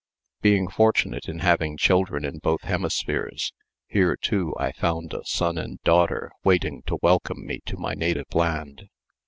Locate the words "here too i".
3.85-4.71